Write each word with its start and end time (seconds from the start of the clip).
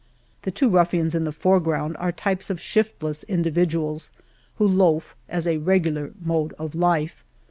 The 0.41 0.49
two 0.49 0.67
ruffians 0.67 1.13
in 1.13 1.25
the 1.25 1.31
foreground 1.31 1.95
are 1.97 2.11
types 2.11 2.49
of 2.49 2.59
shiftless 2.59 3.23
individuals 3.25 4.11
who 4.57 4.67
loaf 4.67 5.15
as 5.29 5.45
a 5.45 5.57
regular 5.57 6.11
mode 6.19 6.53
of 6.57 6.73
life. 6.73 7.23